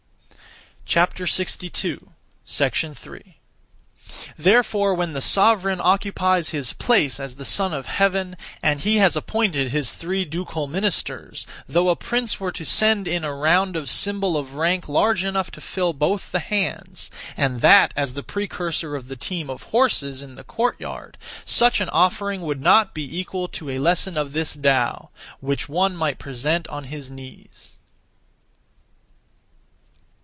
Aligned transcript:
3. 0.93 1.67
Therefore 4.37 4.93
when 4.95 5.13
the 5.13 5.21
sovereign 5.21 5.79
occupies 5.81 6.49
his 6.49 6.73
place 6.73 7.17
as 7.17 7.35
the 7.35 7.45
Son 7.45 7.73
of 7.73 7.85
Heaven, 7.85 8.35
and 8.61 8.81
he 8.81 8.97
has 8.97 9.15
appointed 9.15 9.71
his 9.71 9.93
three 9.93 10.25
ducal 10.25 10.67
ministers, 10.67 11.47
though 11.65 11.87
(a 11.87 11.95
prince) 11.95 12.41
were 12.41 12.51
to 12.51 12.65
send 12.65 13.07
in 13.07 13.23
a 13.23 13.33
round 13.33 13.87
symbol 13.87 14.35
of 14.35 14.55
rank 14.55 14.89
large 14.89 15.23
enough 15.23 15.49
to 15.51 15.61
fill 15.61 15.93
both 15.93 16.33
the 16.33 16.39
hands, 16.41 17.09
and 17.37 17.61
that 17.61 17.93
as 17.95 18.13
the 18.13 18.23
precursor 18.23 18.93
of 18.93 19.07
the 19.07 19.15
team 19.15 19.49
of 19.49 19.63
horses 19.63 20.21
(in 20.21 20.35
the 20.35 20.43
court 20.43 20.77
yard), 20.81 21.17
such 21.45 21.79
an 21.79 21.87
offering 21.87 22.41
would 22.41 22.59
not 22.59 22.93
be 22.93 23.17
equal 23.17 23.47
to 23.47 23.69
(a 23.69 23.79
lesson 23.79 24.17
of) 24.17 24.33
this 24.33 24.57
Tao, 24.57 25.07
which 25.39 25.69
one 25.69 25.95
might 25.95 26.19
present 26.19 26.67
on 26.67 26.85
his 26.85 27.09
knees. 27.09 27.69